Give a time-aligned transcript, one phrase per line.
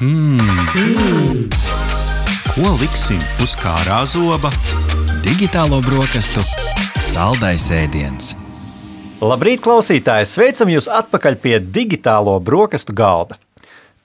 [0.00, 0.40] Hmm.
[2.54, 4.48] Ko liksim uz kārā zoba?
[5.20, 6.40] Digitālo brokastu
[6.96, 8.30] saldais ēdiens.
[9.20, 10.30] Labrīt, klausītāji!
[10.30, 13.36] Sveicam jūs atpakaļ pie digitālo brokastu galda.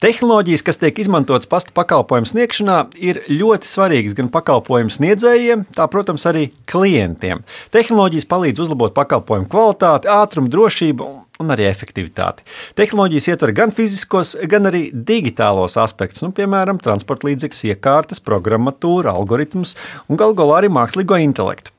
[0.04, 6.28] Tehnoloģijas, kas tiek izmantotas pasta pakalpojumu sniegšanā, ir ļoti svarīgas gan pakalpojumu sniedzējiem, tā, protams,
[6.28, 7.48] arī klientiem.
[7.72, 11.08] Tehnoloģijas palīdz uzlabot pakalpojumu kvalitāti, ātrumu, drošību
[11.42, 12.46] un arī efektivitāti.
[12.79, 19.75] Tehnoloģijas ietver gan fiziskos, gan arī digitālos aspektus, nu, piemēram, transporta līdzekļus, iekārtas, programmatūru, algoritmus
[20.08, 21.75] un galu galā arī mākslīgo intelektu.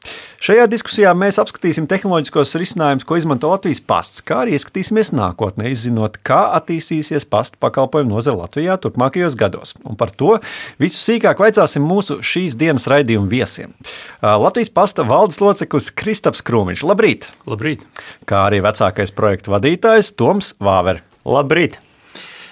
[0.47, 6.21] Šajā diskusijā mēs apskatīsim tehnoloģiskos risinājumus, ko izmanto Latvijas pasts, kā arī ieskatīsimies nākotnē, izzinot,
[6.27, 9.75] kā attīstīsies pasta pakalpojumu nozare Latvijā turpmākajos gados.
[9.83, 10.37] Un par to
[10.83, 13.75] visu sīkāk vaicāsim mūsu šīs dienas raidījuma viesiem.
[14.23, 16.87] Latvijas pasta valdes loceklis Kristaps Krūmiņš.
[16.87, 17.31] Labrīt!
[17.51, 17.83] Labrīt!
[18.31, 21.03] Kā arī vecākais projekta projektu vadītājs Toms Vāver.
[21.27, 21.81] Labrīt!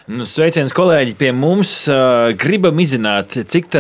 [0.05, 1.71] Nu, sveiciens, kolēģi, pie mums.
[2.37, 3.71] Gribam izzināt, cik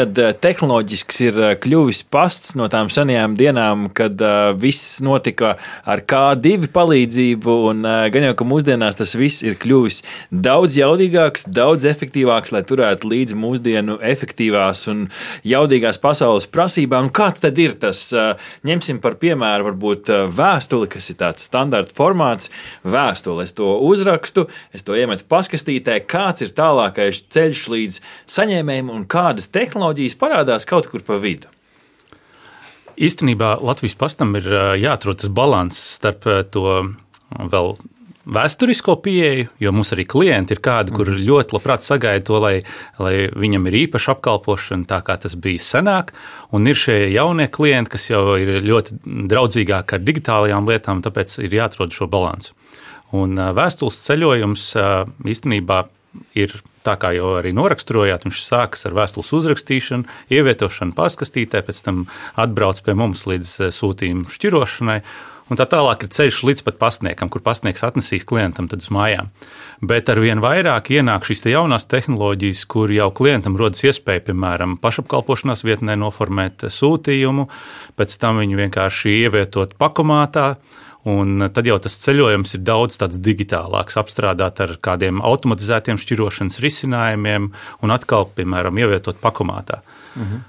[0.40, 4.16] tehnoloģisks ir kļuvis pasts no tām senajām dienām, kad
[4.56, 5.50] viss notika
[5.84, 7.56] ar K2 palīdzību.
[8.14, 10.00] Gan jau, ka mūsdienās tas viss ir kļuvis
[10.32, 15.04] daudz jaudīgāks, daudz efektīvāks, lai turētu līdzi mūsdienu efektīvās un
[15.44, 17.10] jaudīgās pasaules prasībām.
[17.10, 18.00] Un kāds tad ir tas?
[18.64, 22.48] Ņemsim par piemēru, varbūt vēstuli, kas ir tāds standarta formāts.
[22.80, 28.00] Vēstuli es to uzrakstu, es to iemetu paskastītē kāds ir tālākais ceļš līdz
[28.36, 31.50] saņēmējiem un kādas tehnoloģijas parādās kaut kur pa vidu.
[32.94, 34.46] Īstenībā Latvijas pastam ir
[34.78, 36.68] jāatrod tas līdzsvars starp to
[37.34, 37.74] vēl
[38.24, 41.24] vēsturisko pieeju, jo mums arī klienti ir kādi, kur mhm.
[41.28, 42.54] ļoti labprāt sagaida to, lai,
[43.02, 46.14] lai viņam ir īpaša apkalpošana, tā kā tas bija senāk.
[46.54, 51.58] Un ir šie jaunie klienti, kas jau ir ļoti draudzīgāki ar digitālajām lietām, tāpēc ir
[51.60, 52.54] jāatrod šo līdzsvaru.
[53.14, 54.70] Un vēstules ceļojums
[55.30, 55.84] īstenībā
[56.38, 62.02] ir tā kā jau arī noraksturojāt, viņš sākas ar vēstules uzrakstīšanu, ievietošanu paskastītē, pēc tam
[62.40, 65.00] atbrauc pie mums līdz eh, sūtījuma šķirošanai.
[65.52, 69.28] Un tā tālāk ir ceļš līdz pat pasniegam, kur pasniegs atnesīs klientam uz mājām.
[69.84, 74.78] Bet ar vien vairāk ienāk šīs te jaunās tehnoloģijas, kur jau klientam rodas iespēja, piemēram,
[74.80, 77.50] pašapkalpošanās vietnē noformēt sūtījumu,
[77.92, 80.54] pēc tam viņu vienkārši ievietot pakomātā,
[81.04, 87.50] Un tad jau tas ceļojums ir daudz digitālāks, apstrādāt ar kādiem automatizētiem šķirošanas risinājumiem
[87.84, 89.82] un atkal, piemēram, ievietot pakomātā.
[90.16, 90.42] Mhm.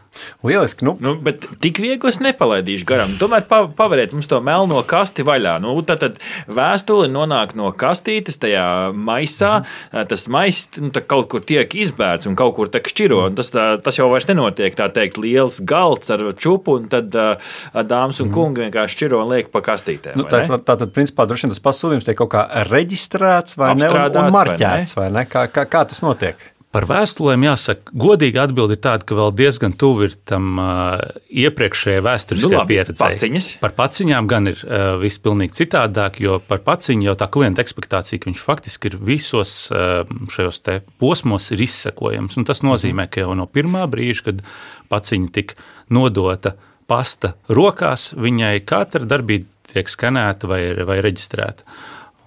[0.46, 0.86] Lieliski.
[0.86, 0.96] Nu.
[1.00, 3.16] Nu, bet tik viegli es nepalaidīšu garām.
[3.20, 5.58] Tomēr paveriet mums to melno kasti vaļā.
[5.64, 8.66] Nu, tad, vēstule nonāk no kastītes tajā
[8.96, 9.59] maisā.
[9.62, 10.09] Mhm.
[10.12, 13.22] Tas maiss nu, kaut kur tiek izbērts un kaut kur tiek šķiro.
[13.38, 18.22] Tas, tā, tas jau vairs nenotiek tā teikt liels galds ar čupu, un tad dāmas
[18.22, 18.34] un mhm.
[18.36, 20.18] kungi vienkārši šķiro un liek pa kastītēm.
[20.20, 23.74] Nu, tā, tā, tā tad, principā, droši vien tas pasūtījums tiek kaut kā reģistrēts vai,
[23.80, 25.14] ne, un, un marķēts, vai ne?
[25.16, 25.30] Vai ne?
[25.30, 26.55] Kā, kā, kā tas notiek?
[26.75, 30.97] Par vēstulēm jāsaka, godīgi atbildi ir tāda, ka vēl diezgan tuvu ir tam uh,
[31.31, 33.16] iepriekšējai vēsturiskajai nu, pieredzei.
[33.16, 33.47] Paciņas.
[33.62, 38.19] Par paciņām gan ir uh, viss pilnīgi citādāk, jo par paciņu jau tā klienta ekspektācija,
[38.19, 40.03] ka viņš faktiski ir visos uh,
[40.36, 40.59] šajos
[41.00, 42.36] posmos ir izsekojams.
[42.41, 44.44] Un tas nozīmē, ka jau no pirmā brīža, kad
[44.92, 45.56] paciņa tika
[45.96, 46.57] nodota
[46.92, 51.63] pasta rokās, viņai katra darbība tiek skanēta vai, vai reģistrēta.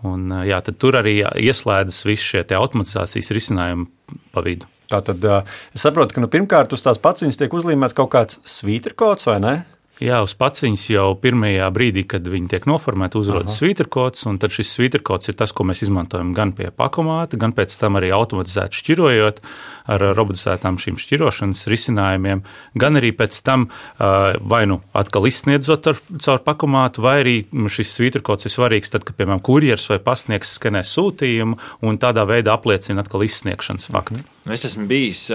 [0.09, 3.89] Un, jā, tur arī ieslēdzas visi šie automatizācijas risinājumi
[4.33, 4.69] pa vidu.
[4.89, 9.37] Tātad es saprotu, ka nu, pirmkārt uz tās paciņas tiek uzlīmēts kaut kāds svītrkods vai
[9.45, 9.55] ne?
[9.99, 14.71] Jā, uz paciņas jau pirmajā brīdī, kad viņi tiek noformēti, uzrodas svītrkods, un tad šis
[14.77, 19.43] svītrkods ir tas, ko mēs izmantojam gan pie pakomāta, gan pēc tam arī automatizēti šķirojot
[19.91, 22.45] ar robotizētām šīm šķirošanas risinājumiem,
[22.79, 23.67] gan arī pēc tam
[23.99, 29.19] vai nu atkal izsniedzot ar, caur pakomātu, vai arī šis svītrkods ir svarīgs tad, kad,
[29.19, 34.23] piemēram, kurjers vai pasniegs skanē sūtījumu un tādā veidā apliecina atkal izsniegšanas faktu.
[34.23, 34.38] Mhm.
[34.49, 35.27] Nu, es esmu bijis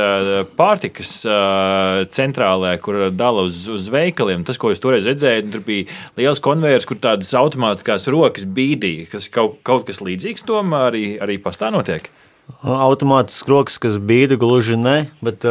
[0.57, 1.11] pārtikas
[2.15, 4.41] centrālē, kur dala uz, uz veikaliem.
[4.47, 5.85] Tas, ko jūs toreiz redzējāt, tur bija
[6.17, 9.05] liels konvejers, kur tādas automātiskās rokas bīdīja.
[9.11, 12.09] Kas kaut, kaut kas līdzīgs tam arī, arī pastāv notiek.
[12.65, 15.45] Automātisks rokas, kas bīda, gluži ne, bet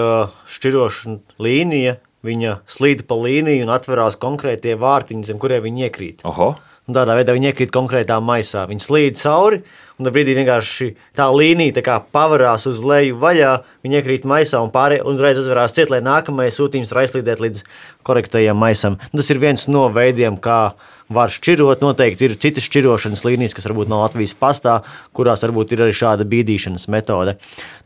[0.57, 6.27] šķirošana līnija, viņa slīd pa līniju un atverās konkrētie vārtiņi, zem kuriem viņi iekrīt.
[6.27, 6.57] Oho.
[6.93, 8.67] Un tādā veidā viņi iekrīt konkrētā maisā.
[8.69, 9.63] Viņi slīd cauri,
[9.97, 14.69] un tad brīdī vienkārši tā līnija tā pavarās uz leju vaļā, viņi iekrīt maisā un
[14.75, 17.65] pārējie uzreiz uzvarās ciet, lai nākamais sūtījums var aizslīdēt līdz
[18.05, 18.99] korektajam maisam.
[19.09, 20.75] Un tas ir viens no veidiem, kā
[21.17, 21.81] var šķirot.
[21.81, 24.79] Noteikti ir citas šķirošanas līnijas, kas varbūt nav Latvijas pastā,
[25.17, 27.39] kurās varbūt ir arī šāda bīdīšanas metode.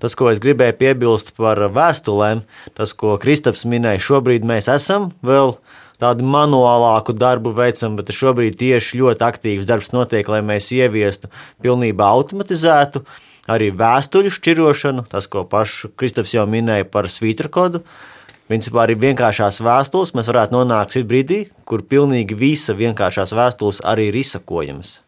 [0.03, 2.43] Tas, ko es gribēju piebilst par vēstulēm,
[2.75, 5.55] tas, ko Kristaps minēja, šobrīd mēs esam vēl
[6.03, 11.31] tādu manuālāku darbu veicam, bet šobrīd tieši ļoti aktīvs darbs notiek, lai mēs ieviestu
[11.65, 13.05] pilnībā automatizētu
[13.51, 17.83] arī vēstuļu šķirošanu, tas, ko pašu Kristaps jau minēja par svītra kodu.
[18.47, 24.21] Principā arī vienkāršās vēstules mēs varētu nonākt brīdī, kur pilnīgi visa vienkāršās vēstules arī ir
[24.23, 25.01] izsakojamas.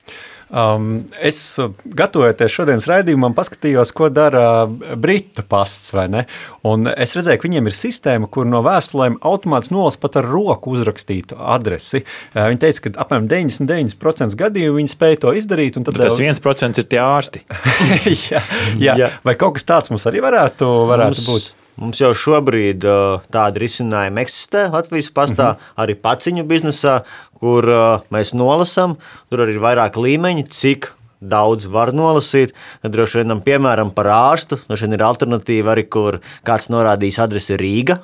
[0.48, 1.38] Um, es,
[1.84, 5.92] gatavojoties šodienas raidījumam, paskatījos, ko dara Britu pasts.
[5.92, 11.36] Es redzēju, ka viņiem ir sistēma, kur no vēstulēm automātiski nolasa pat ar roku uzrakstītu
[11.36, 12.00] adresi.
[12.32, 15.76] Uh, viņi teica, ka apmēram 99% gadījumu viņi spēja to izdarīt.
[15.76, 17.44] Tad tas 1% ir tie ārsti.
[18.30, 18.42] jā,
[18.80, 18.96] jā.
[19.04, 21.54] jā, vai kaut kas tāds mums arī varētu, varētu mums, būt?
[21.78, 25.80] Mums jau šobrīd uh, tādi risinājumi eksistē Latvijas pastā, mm -hmm.
[25.84, 27.00] arī paciņu biznesā,
[27.38, 28.96] kur uh, mēs nolasām.
[29.30, 32.54] Tur arī ir vairāk līmeņi, cik daudz var nolasīt.
[32.82, 37.98] Droši vien, piemēram, par ārstu, droši vien ir alternatīva arī, kur kāds norādījis adresi Rīga.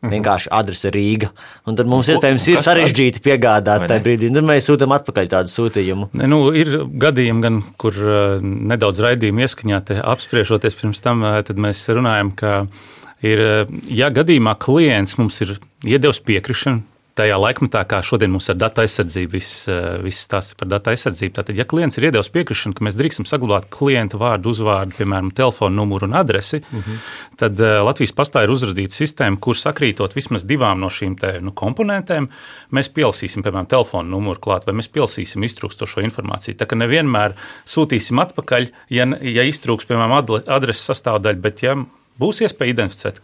[0.00, 0.12] Mhm.
[0.14, 1.28] Vienkārši adrese Rīga.
[1.68, 4.30] Un tad mums iespējams ir sarežģīti piegādāt tajā brīdī.
[4.32, 6.08] Tad mēs sūtām atpakaļ tādu sūtījumu.
[6.16, 11.84] Ne, nu, ir gadījumi, gan, kur uh, nedaudz raidījuma ieskaņā apspriežoties pirms tam, tad mēs
[11.92, 12.54] runājam, ka
[13.22, 13.42] ir,
[13.88, 16.84] ja gadījumā klients mums ir iedevis piekrišanu,
[17.20, 19.64] tajā laikmetā, kā šodien mums ir datu aizsardzība, viss,
[20.04, 21.34] viss stāsts par datu aizsardzību.
[21.36, 25.80] Tātad, ja klients ir iedevis piekrišanu, ka mēs drīkstam saglabāt klienta vārdu, uzvārdu, piemēram, telefonu
[25.82, 27.02] numuru un adresi, mm -hmm.
[27.42, 32.28] tad Latvijas pastā ir uzradīta sistēma, kur sakrītot vismaz divām no šīm te, nu, komponentēm,
[32.72, 36.56] mēs pielasīsim, piemēram, telefonu numuru klāt, vai mēs pielasīsim iztrūkstošo informāciju.
[36.56, 37.34] Tā kā nevienmēr
[37.66, 41.76] sūtīsim atpakaļ, ja, ja iztrūks, piemēram, adreses sastāvdaļa, bet ja
[42.20, 43.20] būs iespēja identificēt,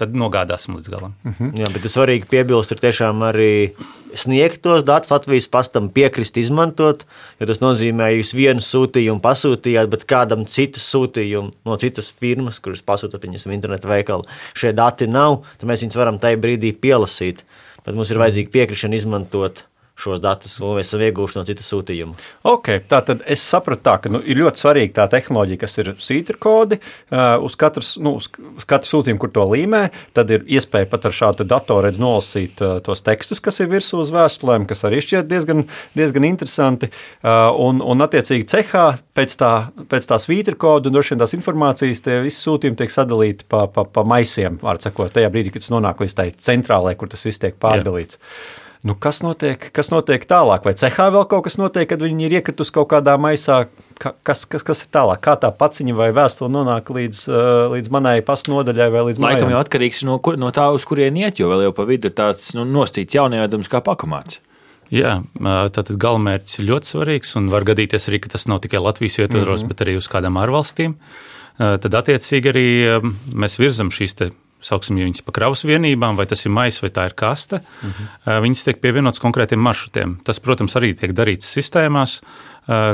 [0.00, 1.14] tad nogādāsim līdz galam.
[1.24, 1.50] Uh -huh.
[1.58, 3.72] Jā, bet svarīgi piebilst, ir tiešām arī
[4.14, 7.04] sniegt tos datus Latvijas pastam, piekrist izmantot,
[7.40, 12.58] jo tas nozīmē, ka jūs vienu sūtījumu pasūtījāt, bet kādam citu sūtījumu no citas firmas,
[12.58, 14.24] kuras pasūtāt viņus internetu veikalu,
[14.54, 17.44] šie dati nav, tad mēs viņus varam tajā brīdī pielasīt.
[17.84, 19.64] Bet mums ir vajadzīga piekrišana izmantot
[20.02, 22.16] šos datus, un mēs esam ieguvuši no citas sūtījuma.
[22.52, 25.92] Okay, tā tad es sapratu, tā, ka nu, ir ļoti svarīga tā tehnoloģija, kas ir
[26.02, 28.28] sītra kodi uh, uz, katras, nu, uz,
[28.58, 29.84] uz katru sūtījumu, kur to līmē.
[30.16, 34.12] Tad ir iespēja pat ar šādu datoru nolasīt uh, tos tekstus, kas ir virsū uz
[34.14, 35.64] vēstulēm, kas arī šķiet diezgan,
[35.98, 36.90] diezgan interesanti.
[37.22, 39.52] Uh, un, un, attiecīgi, cehā pēc, tā,
[39.90, 43.66] pēc tās vītra kodu un droši vien tās informācijas, tie visi sūtījumi tiek sadalīti pa,
[43.72, 47.24] pa, pa maisiem, var sakot, tajā brīdī, kad tas nonāk līdz tai centrālajai, kur tas
[47.28, 48.18] viss tiek pārdalīts.
[48.18, 48.68] Jā.
[48.82, 50.64] Nu, kas, notiek, kas notiek tālāk?
[50.66, 53.68] Vai cehā vēl kaut kas notiek, kad viņi ir iekritusi kaut kādā maisā?
[54.02, 55.20] Kas, kas, kas ir tālāk?
[55.22, 57.20] Kā tā paciņa vai vēstule nonāk līdz,
[57.76, 59.36] līdz manai pasnodaļai vai līdz manai?
[59.38, 62.10] Laikam jau atkarīgs no, kur, no tā, uz kurien iet, jo vēl jau pa vidu
[62.10, 64.42] ir tāds nu, nostīts jaunievedums kā pakomāts.
[64.92, 69.22] Jā, tātad galamērķis ir ļoti svarīgs un var gadīties arī, ka tas nav tikai Latvijas
[69.22, 69.78] ietvaros, mm -hmm.
[69.78, 70.98] bet arī uz kādām ārvalstīm.
[71.56, 72.66] Tad attiecīgi arī
[73.30, 74.18] mēs virzam šīs
[74.62, 78.08] sauksim viņus par kravas vienībām, vai tas ir maisa vai tā ir kaste, uh mhm.
[78.24, 78.40] -huh.
[78.46, 80.18] viņas tiek pievienotas konkrētiem maršrutiem.
[80.24, 82.20] Tas, protams, arī tiek darīts sistēmās,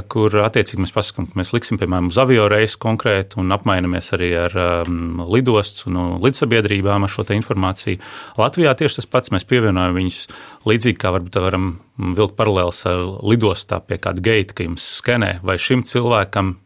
[0.09, 4.31] kur attiecīgi mēs pasakām, ka mēs liksim, piemēram, uz avio reisu konkrēti un apmainamies arī
[4.47, 4.55] ar
[4.89, 8.01] um, lidostas un uh, lidsabiedrībām ar šo informāciju.
[8.41, 10.23] Latvijā tieši tas pats mēs pievienojam viņus
[10.69, 11.69] līdzīgi kā varbūt varam
[11.99, 16.57] vilkt paralēlus ar lidostā pie kāda geita, ka jums skenē, vai šim cilvēkam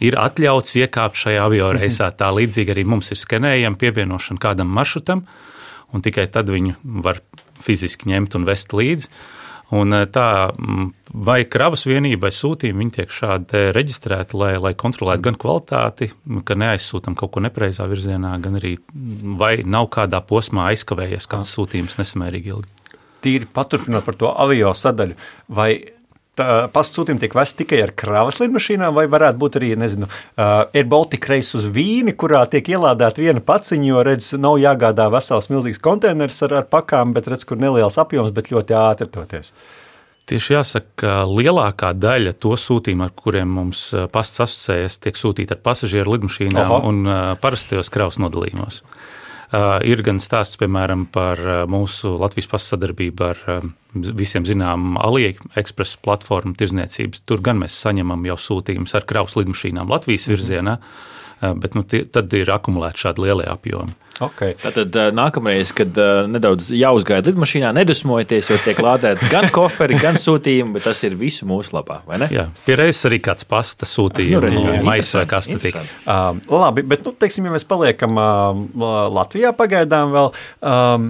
[0.00, 2.10] ir atļauts iekāpt šajā avio reisā.
[2.16, 5.26] Tā līdzīgi arī mums ir skenējama pievienošana kādam maršrutam,
[5.92, 7.20] un tikai tad viņu var
[7.62, 9.12] fiziski ņemt un vest līdzi.
[9.72, 10.52] Un tā,
[11.08, 16.10] vai kravas vienība vai sūtījuma viņi tiek šādi reģistrēti, lai, lai kontrolētu gan kvalitāti,
[16.44, 18.74] ka neaizsūtām kaut ko nepreizā virzienā, gan arī
[19.40, 22.98] vai nav kādā posmā aizkavējies kāds sūtījums nesamērīgi ilgi.
[23.24, 25.16] Tīri paturpinot par to avio sadaļu,
[25.48, 25.70] vai
[26.38, 31.34] pasūtījumi tiek vesti tikai ar kravas lidmašīnām, vai varētu būt arī, nezinu, uh, Air Baltica
[31.34, 36.40] reis uz Vīni, kurā tiek ielādēta viena paciņa, jo, redz, nav jāgādā vesels milzīgs konteiners
[36.46, 39.52] ar, ar pakām, bet redz, kur neliels apjoms, bet ļoti ātri toties.
[40.30, 45.64] Tieši jāsaka, ka lielākā daļa to sūtījumu, ar kuriem mums pasts asociējas, tiek sūtīta ar
[45.66, 46.78] pasažieru lidmašīnām Aha.
[46.88, 47.02] un
[47.42, 48.80] parastajos kravas nodalījumos.
[49.52, 53.40] Ir gan stāsts, piemēram, par mūsu Latvijas pasadarbību ar
[53.92, 57.20] visiem zināmu AliExpress platformu tirzniecības.
[57.28, 60.78] Tur gan mēs saņemam jau sūtījumus ar kravas lidmašīnām Latvijas virzienā,
[61.60, 63.92] bet nu, tie, tad ir akumulēti šādi lielie apjomi.
[64.28, 64.56] Okay.
[64.62, 65.96] Tad nākamreiz, kad
[66.30, 71.48] nedaudz jāuzgaida lidmašīnā, nedusmojieties, jo tiek lādēts gan koferi, gan sūtījumi, bet tas ir visu
[71.48, 72.00] mūsu labā.
[72.32, 75.78] Jā, pie reizes arī kāds pasta sūtījums, nu, maisa vai kas tas ir.
[76.06, 81.08] Uh, labi, bet, nu, teiksim, ja mēs paliekam uh, Latvijā pagaidām vēl, um,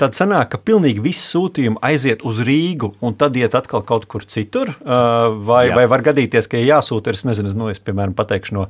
[0.00, 4.26] tad sanāk, ka pilnīgi visi sūtījumi aiziet uz Rīgu un tad iet atkal kaut kur
[4.28, 5.76] citur, uh, vai, Jā.
[5.78, 8.66] vai var gadīties, ka ja jāsūta, es nezinu, nu, es, piemēram, pateikšu no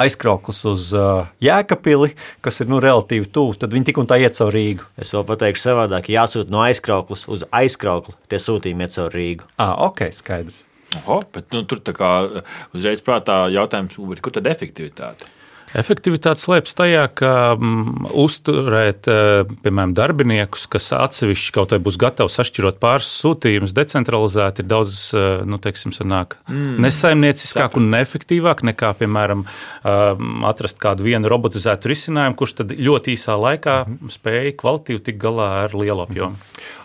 [0.00, 2.14] aizkrauklis uz uh, Jēkapili,
[2.44, 4.84] kas ir, nu, relatīvi relatīvi tuvu, tad viņi tik un tā iet caur Rīgu.
[4.98, 9.44] Es vēl pateikšu savādāk, jāsūta no aizkrauklas uz aizkraukli, tie sūtījumi iet caur Rīgu.
[9.58, 10.64] Ah, ok, skaidrs.
[10.94, 12.42] Oho, bet, nu, tur tā kā
[12.74, 15.26] uzreiz prātā jautājums, kur tad efektivitāte?
[15.74, 22.30] Efektivitāte slēpjas tajā, ka mm, uzturēt, eh, piemēram, darbiniekus, kas atsevišķi kaut vai būs gatavi
[22.30, 26.78] sašķirot pāris sūtījumus, decentralizēti, ir daudz eh, nu, teiksim, sanāk, mm.
[26.84, 33.34] nesaimnieciskāk un neefektīvāk nekā, piemēram, eh, atrast kādu vienu robotizētu risinājumu, kurš tad ļoti īsā
[33.34, 33.78] laikā
[34.14, 36.38] spēja kvalitīvi tikt galā ar lielu apjomu.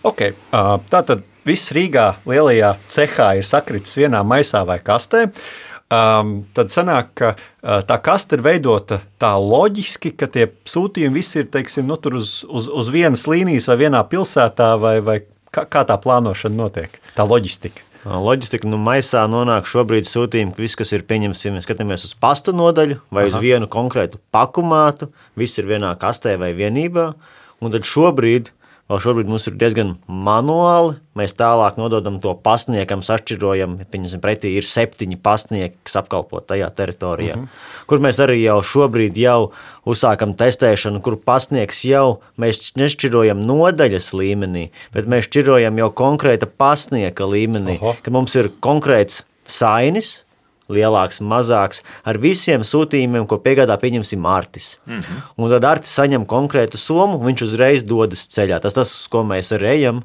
[0.07, 5.27] Okay, tā tad viss Rīgā lielajā cehā ir sakritis vienā maisā vai kastē.
[5.29, 11.19] Uh, um, tad sanāk, ka uh, tā kaste ir veidota tā loģiski, ka tie sūtījumi
[11.19, 15.21] visi ir teiksim, nu, uz, uz, uz vienas līnijas vai vienā pilsētā, vai, vai
[15.53, 17.85] kā, kā tā plānošana notiek, tā loģistika.
[17.99, 23.01] Loģistika nu, maisā nonāk šobrīd sūtījumi, ka viss, kas ir mēs skatāmies uz pastu nodaļu
[23.11, 23.33] vai Aha.
[23.33, 27.11] uz vienu konkrētu pakumātu, viss ir vienā kastē vai vienībā.
[27.59, 28.53] Un tad šobrīd
[28.89, 30.95] Vēl šobrīd mums ir diezgan manuāli.
[31.19, 33.75] Mēs tālāk nododam to pasniegam, sašķirojam.
[33.91, 37.83] Piemēram, pretī ir septiņi pasniegi, kas apkalpo tajā teritorijā, uh -huh.
[37.85, 39.51] kur mēs arī jau šobrīd jau
[39.85, 47.29] uzsākam testēšanu, kur pasniegs jau mēs nešķirojam nodaļas līmenī, bet mēs šķirojam jau konkrēta pasniega
[47.29, 48.01] līmenī, uh -huh.
[48.01, 50.23] ka mums ir konkrēts sainis
[50.69, 54.77] lielāks, mazāks, ar visiem sūtījumiem, ko piegādā pieņemsim Artis.
[54.85, 55.21] Mm -hmm.
[55.37, 58.61] Un tad Artis saņem konkrētu summu, viņš uzreiz dodas ceļā.
[58.61, 60.03] Tas tas, uz ko mēs arī ejam.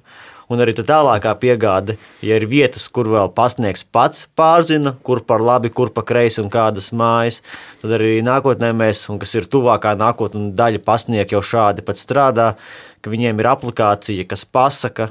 [0.48, 5.70] Un arī tālākā piegāde, ja ir vietas, kur vēl pasniegs pats pārzina, kur par labi,
[5.70, 7.40] kur pa kreisi un kādas mājas,
[7.80, 12.54] tad arī nākotnē mēs, un kas ir tuvākā nākotnē, daļa pasniegt jau šādi pat strādā,
[13.00, 15.10] ka viņiem ir aplikācija, kas pasaka,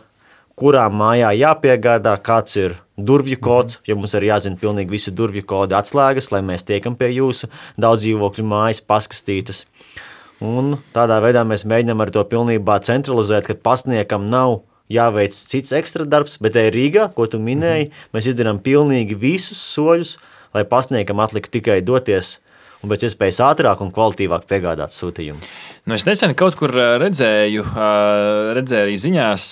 [0.59, 5.77] kurā mājā jāpiegādā, kāds ir durvju kods, jo mums ir jāzina pilnīgi visi durvju kodi
[5.77, 9.63] atslēgas, lai mēs tiekam pie jūsu daudz dzīvokļu mājas paskastītas.
[10.43, 16.05] Un tādā veidā mēs mēģinām ar to pilnībā centralizēt, ka pasniegam nav jāveic cits ekstra
[16.05, 18.13] darbs, bet te Rīgā, ko tu minēji, mm -hmm.
[18.13, 20.17] mēs izdarām pilnīgi visus soļus,
[20.53, 22.39] lai pasniegam atlikt tikai doties
[22.83, 25.39] un pēc iespējas ātrāk un kvalitīvāk piegādāt sūtījumu.
[25.83, 27.65] Nu, es nesen kaut kur redzēju,
[28.55, 29.47] redzēju arī ziņās,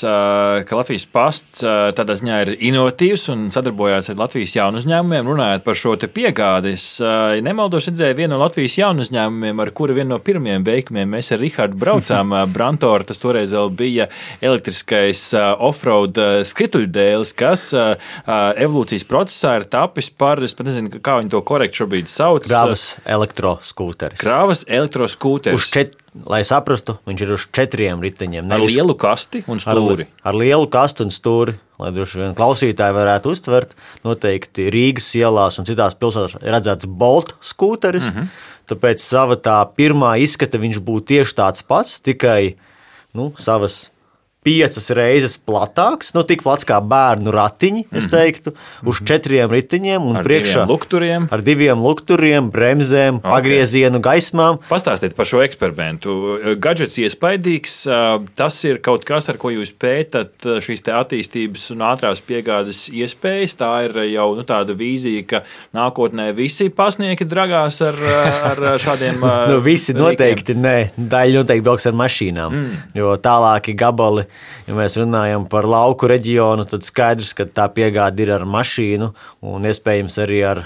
[0.64, 1.60] ka Latvijas pasts
[1.98, 6.72] tādā ziņā ir inovatīvs un sadarbojās ar Latvijas jaunu uzņēmumiem, runājot par šo piegādi.
[6.80, 11.12] Es ja nemaldos, redzēju vienu no Latvijas jaunu uzņēmumiem, ar kuru vienu no pirmajiem veikumiem
[11.18, 12.32] mēs ar Rihardu braucām.
[12.56, 14.08] Brantoru tas toreiz vēl bija
[14.40, 16.16] elektriskais offroad
[16.48, 22.08] skrituļdēlis, kas evolūcijas procesā ir tapis par, es pat nezinu, kā viņi to korekti šobrīd
[22.08, 22.48] sauc.
[22.48, 22.88] Krāvas
[23.22, 24.22] elektroskūteris.
[24.22, 25.98] Krāvas elektroskūteris.
[26.28, 28.50] Lai saprastu, viņš ir uz četriem riteņiem.
[28.52, 30.10] Ar nevis, lielu kasti un stūri.
[30.20, 33.78] Ar, ar lielu kasti un stūri, lai droši vien klausītāji varētu uztvert.
[34.04, 38.10] Noteikti Rīgas ielās un citās pilsētās ir redzēts Bolt skūteris.
[38.10, 38.50] Mm -hmm.
[38.72, 42.56] Tāpēc sava tā pirmā izskata viņš būtu tieši tāds pats, tikai
[43.14, 43.91] nu, savas
[44.42, 48.12] piecas reizes platāks, nu, tik plats kā bērnu ratiņi, es mhm.
[48.14, 49.08] teiktu, uz mhm.
[49.12, 51.28] četriem ritiņiem un ar priekšā diviem lukturiem.
[51.30, 53.30] Ar diviem lukturiem, bremzēm, okay.
[53.36, 54.58] pagriezienu gaismām.
[54.70, 56.16] Pastāstiet par šo eksperimentu.
[56.62, 57.76] Gadgets iespaidīgs,
[58.38, 63.56] tas ir kaut kas, ar ko jūs pētat šīs attīstības un ātrās piegādes iespējas.
[63.62, 65.44] Tā ir jau nu, tāda vīzija, ka
[65.78, 68.02] nākotnē visi pasnieki dragās ar,
[68.52, 69.22] ar šādiem.
[69.54, 72.84] nu, visi noteikti nē, daļa noteikti brauks ar mašīnām, mm.
[72.98, 74.26] jo tālāki gabali
[74.68, 79.12] ja mēs runājam par lauku reģionu, tad skaidrs, ka tā piegāde ir ar mašīnu
[79.52, 80.66] un iespējams arī ar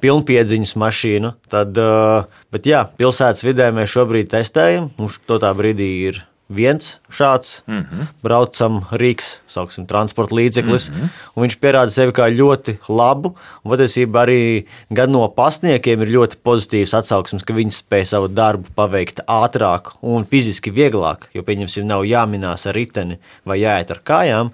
[0.00, 1.34] pilnpiedziņas mašīnu.
[1.52, 6.98] Tad, eh, bet jā, pilsētas vidē mēs šobrīd testējam, mums to tā brīdī ir viens
[7.10, 8.06] šāds mm -hmm.
[8.22, 11.08] braucam rīks, sauksim, transporta līdzeklis, mm -hmm.
[11.34, 13.34] un viņš pierāda sevi kā ļoti labu.
[13.64, 19.20] Patiesībā arī gan no pasniekiem ir ļoti pozitīvs atsauksmes, ka viņi spēj savu darbu paveikt
[19.26, 24.50] ātrāk un fiziski vieglāk, jo, pieņemsim, nav jāminās ar riteni vai jāiet ar kājām.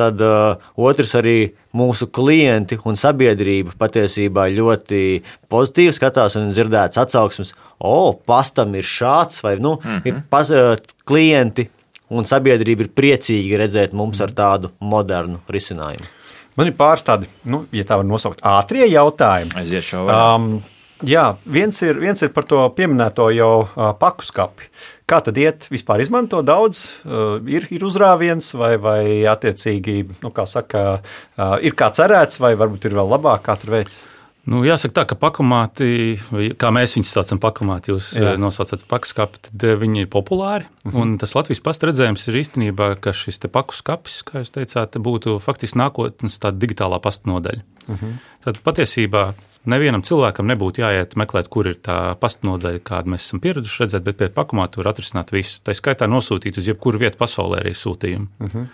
[0.00, 5.02] Tad uh, otrs arī mūsu klienti un sabiedrība patiesībā ļoti
[5.52, 10.22] pozitīvi skatās un dzirdētas atsauksmes, o, oh, pastam ir šāds, vai nu, mm -hmm.
[10.32, 11.68] pas, uh, klienti
[12.10, 16.08] un sabiedrība ir priecīgi redzēt mums ar tādu modernu risinājumu.
[16.58, 19.54] Man ir pāris tādi, nu, ja tā var nosaukt, ātrie jautājumi.
[19.56, 20.16] Aiziet šādi.
[20.16, 20.48] Um,
[21.06, 24.70] jā, viens ir, viens ir par to pieminēto jau uh, paku skapi.
[25.10, 25.66] Kā tad iet?
[25.72, 31.74] Vispār izmanto daudz, uh, ir, ir uzrāviens, vai, vai attiecīgi, nu, kā saka, uh, ir
[31.78, 34.04] kā cerēts, vai varbūt ir vēl labāk, kā tur veids?
[34.48, 36.16] Nu, jāsaka tā, ka pakamāti,
[36.58, 38.32] kā mēs viņus saucam, pakamāti, jūs Jā.
[38.40, 40.64] nosaucat pakskapi, tad viņi ir populāri.
[40.84, 40.96] -huh.
[41.02, 45.38] Un tas Latvijas pastredzējums ir īstenībā, ka šis te paku skapis, kā jūs teicāt, būtu
[45.40, 47.62] faktiski nākotnes tāda digitālā pasta nodaļa.
[47.88, 48.16] -huh.
[48.44, 53.82] Tad patiesībā nevienam cilvēkam nebūtu jāiet meklēt, kur ir tā pastnodaļa, kādu mēs esam pieraduši
[53.84, 55.60] redzēt, bet pie pakumā tur atrisināt visu.
[55.64, 58.26] Tā skaitā nosūtīt uz jebkuru vietu pasaulē arī sūtījumu.
[58.40, 58.66] -huh.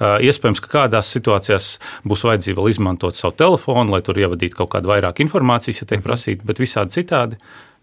[0.00, 1.68] Iespējams, ka kādās situācijās
[2.04, 6.02] būs vajadzība vēl izmantot savu telefonu, lai tur ievadītu kaut kādu vairāk informācijas, ja tiek
[6.04, 7.38] prasīta, bet visādi citādi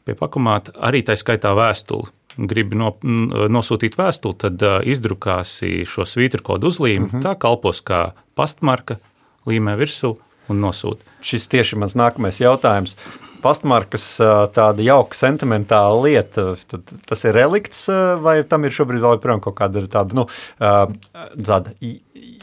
[0.06, 2.12] pie pakomāta arī tā skaitā vēstuli.
[2.34, 7.06] Gribi no, nosūtīt vēstuli, tad izdrukāsi šo svītru kodu uzlīmi.
[7.06, 7.26] Mm -hmm.
[7.26, 8.98] Tā kalpos kā pastmarka,
[9.46, 10.16] līmē virsū
[10.50, 11.06] un nosūta.
[11.22, 12.98] Šis tieši mans nākamais jautājums.
[13.44, 14.08] Pastmarkas
[14.56, 17.86] tāda jauka, sentimentāla lieta, tad tas ir relikts,
[18.24, 20.28] vai tam ir šobrīd vēl kaut kāda tāda, nu,
[20.60, 21.76] tāda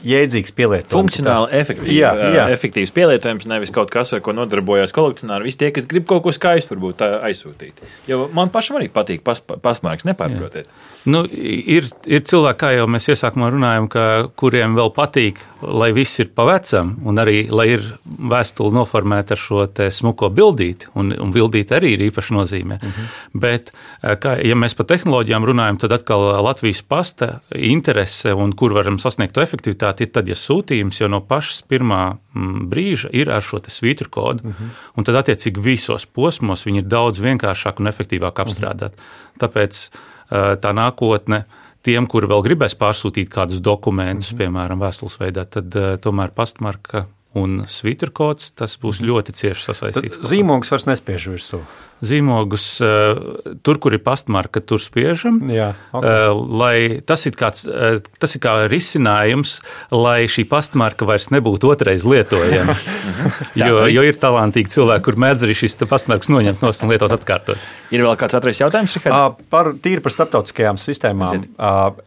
[0.06, 0.92] jēdzīgs pielietojums.
[0.92, 2.44] Funkcionāli efektīvi, jā, jā.
[2.54, 5.48] efektīvs pielietojums, nevis kaut kas, ar ko nodarbojas kolekcionāri.
[5.50, 7.82] Visi tie, kas grib kaut ko skaistu, varbūt aizsūtīt.
[8.08, 10.70] Jo man pašam arī patīk pas, pasmārks, nepārprotiet.
[11.08, 14.06] Nu, ir, ir cilvēki, kā jau mēs iesākumā runājam, ka,
[14.40, 19.40] kuriem vēl patīk, lai viss ir pa vecam, un arī lai ir vēstule noformēta ar
[19.40, 19.64] šo
[19.96, 22.78] smuko bildīti, un, un bildīti arī ir īpaša nozīme.
[22.82, 22.90] Mhm.
[22.90, 23.40] -huh.
[23.40, 28.98] Bet, kā, ja mēs par tehnoloģijām runājam, tad atkal Latvijas pasta interese un kur varam
[28.98, 33.42] sasniegt to efektivitāti, ir tad, ja sūtījums jau no pašas pirmā mm, brīža ir ar
[33.42, 34.42] šo svītru kodu.
[34.44, 34.70] -huh.
[34.96, 38.92] un tad attiecīgi visos posmos viņi ir daudz vienkāršāk un efektīvāk apstrādāt.
[38.92, 39.48] Uh -huh.
[39.48, 39.90] Tāpēc
[40.30, 41.42] Eh, tā nākotne
[41.82, 44.42] tiem, kuri vēl gribēs pārsūtīt kādus dokumentus, mm -hmm.
[44.44, 47.06] piemēram, vēstules veidā, tad uh, tomēr pastmarka
[47.38, 49.10] un svītra kods tas būs mhm.
[49.12, 50.22] ļoti cieši sasaistīts.
[50.26, 51.62] Zīmogs vairs nespiež virsū
[52.04, 53.20] zīmogus eh,
[53.64, 55.40] tur, kur ir pastmarka, tur spiežam.
[55.52, 56.96] Jā, okay.
[56.96, 59.58] Eh, tas, ir kāds, eh, tas ir kā risinājums,
[59.92, 62.76] lai šī pastmarka vairs nebūtu otrais lietojama.
[63.60, 67.60] jo, jo ir talantīgi cilvēki, kur mēdz arī šīs pastmarkas noņemt no un lietot atkārtot.
[67.92, 69.40] Ir vēl kāds otrais jautājums, Rihard?
[69.52, 71.44] Par tīri par starptautiskajām sistēmām.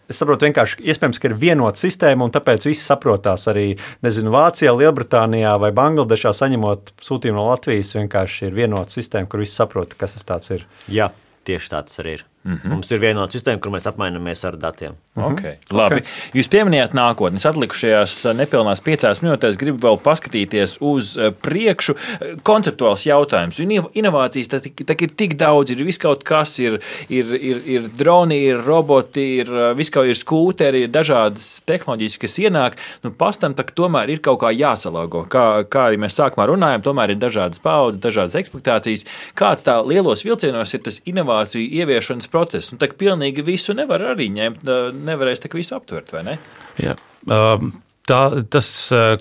[0.09, 3.73] Es saprotu, vienkārši iespējams, ka ir vienota sistēma, un tāpēc viss saprotās arī,
[4.05, 5.12] nezinu, Vācijā, Lielbritānijā
[5.61, 7.93] vai Bangladešā saņemot sūtījumu no Latvijas.
[7.97, 10.67] Vienkārši ir vienota sistēma, kur viss saprot kas tas ir.
[10.91, 11.11] Jā,
[11.47, 12.29] tieši tā tas arī ir.
[12.43, 12.69] Mm -hmm.
[12.69, 14.91] Mums ir vienota sistēma, kur mēs apmainamies ar datiem.
[15.15, 15.31] Mm -hmm.
[15.31, 15.55] okay.
[15.71, 15.95] Labi.
[15.95, 16.07] Okay.
[16.33, 17.39] Jūs pieminējāt nākotni.
[17.47, 21.95] Atlikušajās uh, nepilnās piecās minūtēs gribu vēl paskatīties uz uh, priekšu.
[22.43, 23.59] Konceptuāls jautājums.
[23.93, 28.35] Inovācijas tā, tā ir tik daudz, ir viss kaut kas, ir, ir, ir, ir droni,
[28.43, 32.73] ir roboti, ir viskaut ir skūteri, ir dažādas tehnoloģijas, kas ienāk.
[33.03, 35.25] Nu, pastam tak tomēr ir kaut kā jāsalāgo.
[35.29, 39.05] Kā, kā arī mēs sākumā runājām, tomēr ir dažādas paudzes, dažādas ekspektācijas.
[39.35, 42.73] Kāds tā lielos vilcienos ir tas inovāciju ieviešanas process.
[42.73, 44.67] Un tā pilnīgi visu nevar arī ņemt,
[45.05, 46.37] nevarēs tā visu aptvert, vai ne?
[46.81, 46.97] Jā.
[47.29, 47.75] Um.
[48.03, 48.17] Tā,
[48.51, 48.67] tas,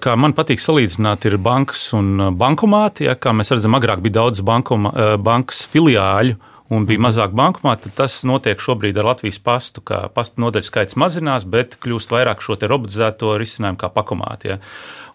[0.02, 3.04] kā man patīk salīdzināt, ir bankas un bankomāti.
[3.06, 4.90] Ja, kā mēs redzam, agrāk bija daudz bankoma,
[5.22, 6.34] bankas filiāļu,
[6.74, 10.98] un bija mazāk bankomātu, tad tas notiek šobrīd ar Latvijas pastu, ka pasta nodaļu skaits
[10.98, 14.50] mazinās, bet kļūst vairāk šo robotizēto risinājumu kā pakomāti.
[14.50, 14.58] Ja.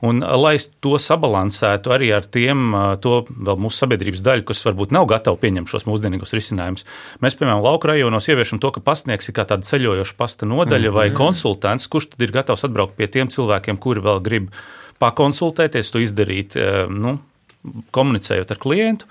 [0.05, 2.69] Un, lai to sabalansētu arī ar tiem,
[3.01, 6.86] to vēl mūsu sabiedrības daļu, kas varbūt nav gatavi pieņemt šos mūsdienīgos risinājumus,
[7.23, 10.93] mēs, piemēram, lauka rajonos ieviešam to, ka pastnieks ir kā tāda ceļojoša pasta nodaļa mm
[10.93, 10.99] -hmm.
[10.99, 14.51] vai konsultants, kurš tad ir gatavs atbraukt pie tiem cilvēkiem, kuri vēl grib
[14.99, 16.53] pakonsultēties, to izdarīt,
[16.89, 17.17] nu,
[17.91, 19.05] komunicējot ar klientu.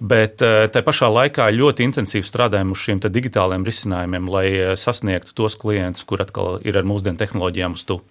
[0.00, 6.04] Bet tā pašā laikā ļoti intensīvi strādājam uz šiem digitāliem risinājumiem, lai sasniegtu tos klientus,
[6.04, 8.02] kur atkal ir ar mūsdienu tehnoloģijām uz to.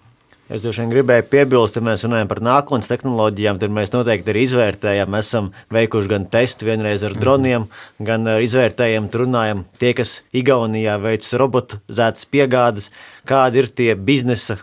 [0.45, 4.43] Es droši vien gribēju piebilst, ja mēs runājam par nākotnes tehnoloģijām, tad mēs noteikti arī
[4.45, 5.09] izvērtējam.
[5.09, 8.05] Mēs esam veikuši gan testu vienreiz ar droniem, mm.
[8.05, 12.91] gan izvērtējam, runājam tie, kas Igaunijā veic robotizētas piegādes,
[13.25, 14.59] kādi ir tie biznesa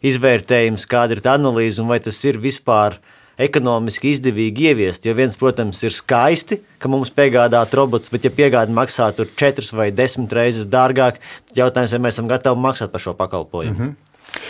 [0.00, 2.96] izvērtējums, kāda ir tā analīze un vai tas ir vispār
[3.42, 5.04] ekonomiski izdevīgi ieviest.
[5.04, 9.74] Jo viens, protams, ir skaisti, ka mums piegādāt robots, bet ja piegāde maksā tur četras
[9.76, 11.20] vai desmit reizes dārgāk,
[11.50, 13.76] tad jautājums, vai mēs esam gatavi maksāt par šo pakalpojumu.
[13.76, 14.41] Mm -hmm.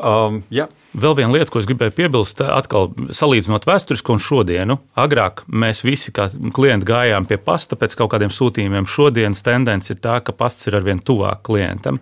[0.00, 0.64] Um, ja.
[0.96, 4.78] Vēl viena lieta, ko es gribēju piebilst, atkal salīdzinot vēsturisko un šodienu.
[4.98, 8.88] Agrāk mēs visi, kā klienti, gājām pie pasta pēc kaut kādiem sūtījumiem.
[8.90, 12.00] Šodienas tendence ir tā, ka pasts ir arvien tuvāk klientam.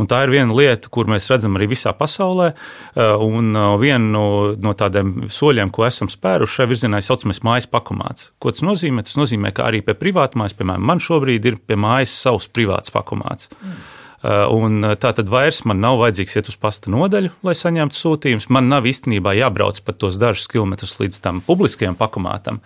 [0.00, 2.52] Un tā ir viena lieta, kur mēs redzam arī visā pasaulē.
[2.94, 4.24] Uh, un uh, viena
[4.56, 8.30] no tādiem soļiem, ko esam spēruši šajā virzienā, ir saucamais mājas pakomāts.
[8.40, 9.04] Ko tas nozīmē?
[9.04, 13.52] Tas nozīmē, ka arī pie privātmājas, piemēram, man šobrīd ir pie mājas savs privāts pakomāts.
[13.60, 13.80] Mm.
[14.20, 17.96] Eh, un eh, tā tad vairs man nav vajadzīgs iet uz pasta nodaļu, lai saņemtu
[17.96, 18.50] sūtījumus.
[18.52, 22.60] Man nav īstenībā jābrauc pat tos dažus kilometrus līdz tam publiskajam pakomātam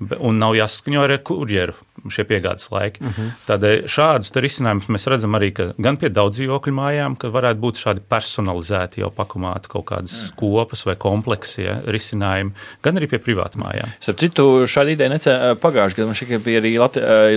[0.00, 1.76] un nav jāsaskaņo ar kurjeru
[2.08, 3.00] šie piegādes laiki.
[3.02, 3.20] Uh mhm.
[3.20, 3.30] -huh.
[3.48, 8.00] Tādēļ šādus risinājumus mēs redzam arī gan pie daudz dzīvokļu mājām, ka varētu būt šādi
[8.08, 10.34] personalizēti jau pakomāti kaut kādas uh -huh.
[10.36, 12.50] kopas vai kompleksi ja, risinājumi,
[12.82, 13.88] gan arī pie privātu mājām.
[14.00, 16.06] Starp citu, šāda ideja necē pagājušajā gadā.
[16.06, 16.72] Man šķiet, ka bija arī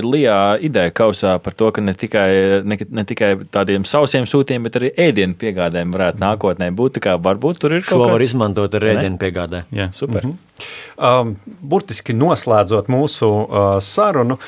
[0.02, 4.76] Lijā ideja kausā par to, ka ne tikai, ne, ne tikai tādiem sausiem sūtījumiem, bet
[4.76, 6.98] arī ēdienu piegādēm varētu nākotnē būt.
[6.98, 8.08] Tā kā varbūt tur ir kaut kas tāds.
[8.08, 9.64] Šo var izmantot ar ēdienu piegādē.
[9.74, 10.24] Jā, super.
[10.24, 11.20] Uh -huh.
[11.20, 14.38] um, burtiski noslēdzot mūsu uh, sarunu,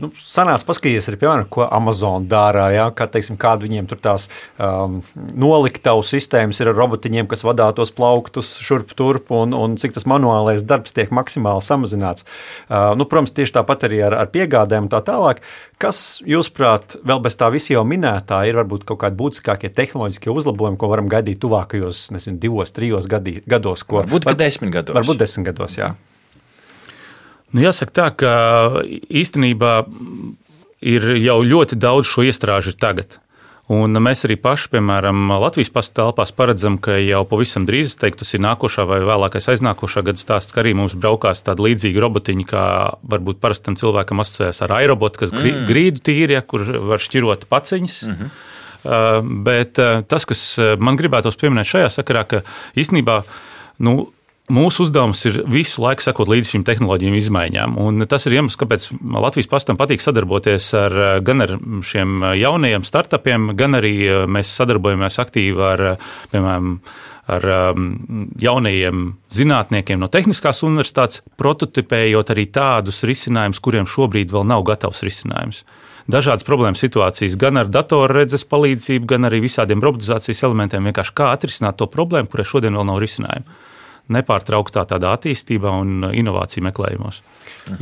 [0.00, 4.28] nu, sanāca paskatīties arī, piemēram, ko Amazon dara, ja, kā, teiksim, kāda viņiem tur tās
[4.56, 9.96] um, noliktavu sistēmas ir ar robotiņiem, kas vadā tos plauktus šurp turp, un, un cik
[9.96, 12.26] tas manuālais darbs tiek maksimāli samazināts.
[12.68, 15.42] Uh, nu, protams, tieši tāpat arī ar, ar piegādēm un tā tālāk.
[15.78, 20.78] Kas, jūsuprāt, vēl bez tā visa jau minētā, ir varbūt kaut kādi būtiskākie tehnoloģiskie uzlabojumi,
[20.80, 23.86] ko varam gaidīt tuvākajos, nezinu, divos, trijos gadī, gados?
[23.86, 24.98] Ko, varbūt var, desmit gados.
[24.98, 25.94] Varbūt desmit gados, jā.
[27.52, 28.32] Nu, jāsaka tā, ka
[29.08, 29.72] īstenībā
[30.84, 33.18] ir jau ļoti daudz šo iestrāžu tagad.
[33.68, 38.22] Un mēs arī paši, piemēram, Latvijas pastāvā telpās paredzam, ka jau pavisam drīz, es teiktu,
[38.22, 42.46] tas ir nākošā vai vēlākais aiznākošā gada stāsts, ka arī mums braukās tāda līdzīga robotiņa,
[42.48, 42.62] kā
[43.12, 45.66] varbūt parastam cilvēkam asociējas ar aerobotu, kas mm.
[45.68, 47.98] grīdu tīrija, kur var šķirot paciņas.
[48.08, 48.38] Mm -hmm.
[48.78, 50.40] Uh, bet uh, tas, kas
[50.78, 52.42] man gribētos pieminēt šajā sakarā, ka
[52.78, 53.22] īstenībā
[53.84, 54.12] nu,
[54.48, 57.74] Mūsu uzdevums ir visu laiku sekot līdzi šīm tehnoloģiju izmaiņām.
[57.84, 61.52] Un tas ir iemesls, kāpēc Latvijas pastam patīk sadarboties ar, gan ar
[61.84, 63.92] šiem jaunajiem startupiem, gan arī
[64.24, 65.84] mēs sadarbojamies aktīvi ar,
[66.32, 66.72] piemēram,
[67.28, 67.46] ar
[68.40, 69.04] jaunajiem
[69.36, 75.66] zinātniekiem no Tehniskās universitātes, prototipējot arī tādus risinājumus, kuriem šobrīd vēl nav gatavs risinājums
[76.08, 80.88] dažādas problēmas situācijas, gan ar datorredzes palīdzību, gan arī visādiem robotizācijas elementiem.
[80.88, 83.66] Vienkārši kā atrisināt to problēmu, kurai šodien vēl nav risinājumu
[84.12, 87.20] nepārtrauktā tādā attīstībā un uh, inovāciju meklējumos.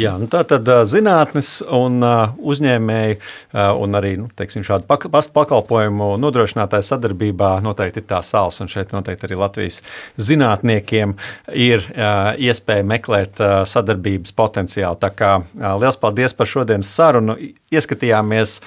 [0.00, 3.18] Jā, nu tā tad uh, zinātnes un uh, uzņēmēji
[3.56, 4.88] un arī nu, teiksim, šādu
[5.32, 9.78] pakalpojumu nodrošinātāju sadarbībā noteikti ir tā sāls, un šeit noteikti arī Latvijas
[10.20, 11.14] zinātniekiem
[11.54, 14.98] ir iespēja meklēt sadarbības potenciālu.
[15.00, 15.32] Tā kā
[15.80, 17.38] liels paldies par šodienas sarunu.
[17.72, 18.58] Ieskatījāmies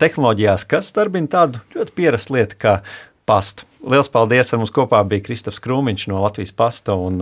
[0.00, 2.78] tehnoloģijās, kas darbina tādu ļoti pierastu lietu, kā
[3.28, 3.68] pastu.
[3.84, 4.52] Lielas paldies!
[4.52, 7.20] Ar mums kopā bija Kristofs Krūmiņš no Latvijas pasta un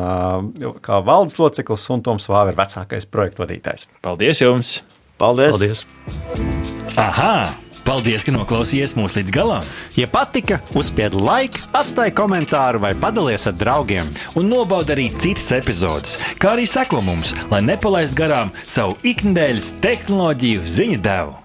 [0.85, 3.88] kā valdes loceklis, un Toms Vāver, vecākais projektu vadītājs.
[4.05, 4.79] Paldies jums!
[5.18, 5.59] Paldies!
[5.59, 5.85] paldies.
[7.01, 7.35] Aha!
[7.83, 9.66] Paldies, ka noklausījāties mūsu līdz galam!
[9.98, 14.14] Ja patika, uzspiediet like, atstājiet komentāru vai padalieties ar draugiem.
[14.38, 20.66] Un nobaudiet arī citas epizodes, kā arī sekot mums, lai nepalaistu garām savu ikdienas tehnoloģiju
[20.79, 21.42] ziņu devumu.